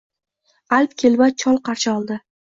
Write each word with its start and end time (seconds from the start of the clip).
alp 0.77 0.95
kelbat 1.03 1.37
chol 1.43 1.59
qarshi 1.69 1.91
oldi. 1.93 2.19